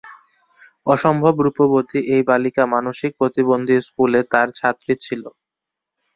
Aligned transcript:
অসম্ভব 0.87 1.33
রূপবতী 1.45 1.99
এই 2.13 2.21
বালিকা 2.29 2.63
মানসিক 2.75 3.11
প্রতিবন্ধী 3.19 3.75
স্কুলে 3.87 4.19
তাঁর 4.31 4.47
ছাত্রী 4.59 4.93
ছিল। 5.05 5.23